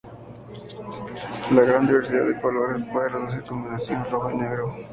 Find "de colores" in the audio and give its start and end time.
2.25-2.81